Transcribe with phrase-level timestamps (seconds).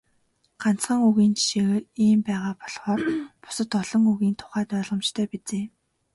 [0.61, 3.01] Ганцхан үгийн жишээгээр ийм байгаа болохоор
[3.43, 5.65] бусад олон үгийн тухайд ойлгомжтой биз ээ.